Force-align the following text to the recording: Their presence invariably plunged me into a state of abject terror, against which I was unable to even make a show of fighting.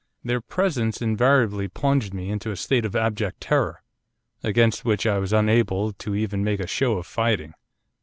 Their 0.23 0.41
presence 0.41 0.99
invariably 0.99 1.67
plunged 1.67 2.11
me 2.11 2.31
into 2.31 2.49
a 2.49 2.55
state 2.55 2.85
of 2.85 2.95
abject 2.95 3.39
terror, 3.39 3.83
against 4.41 4.83
which 4.83 5.05
I 5.05 5.19
was 5.19 5.31
unable 5.31 5.93
to 5.93 6.15
even 6.15 6.43
make 6.43 6.59
a 6.59 6.65
show 6.65 6.97
of 6.97 7.05
fighting. 7.05 7.53